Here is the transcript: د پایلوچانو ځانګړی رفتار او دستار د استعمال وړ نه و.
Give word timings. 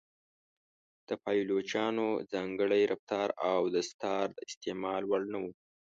د 1.07 1.09
پایلوچانو 1.23 2.07
ځانګړی 2.33 2.81
رفتار 2.91 3.27
او 3.51 3.61
دستار 3.75 4.25
د 4.35 4.39
استعمال 4.49 5.01
وړ 5.05 5.21
نه 5.33 5.39
و. 5.43 5.45